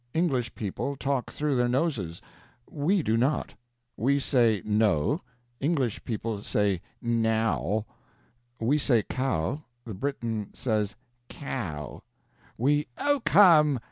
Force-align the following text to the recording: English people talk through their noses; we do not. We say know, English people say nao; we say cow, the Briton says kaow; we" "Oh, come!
English 0.15 0.55
people 0.55 0.95
talk 0.95 1.29
through 1.31 1.55
their 1.55 1.67
noses; 1.69 2.23
we 2.67 3.03
do 3.03 3.15
not. 3.15 3.53
We 3.95 4.17
say 4.17 4.63
know, 4.65 5.21
English 5.59 6.03
people 6.05 6.41
say 6.41 6.81
nao; 7.03 7.85
we 8.59 8.79
say 8.79 9.03
cow, 9.03 9.63
the 9.85 9.93
Briton 9.93 10.49
says 10.55 10.95
kaow; 11.29 12.01
we" 12.57 12.87
"Oh, 13.07 13.21
come! 13.25 13.79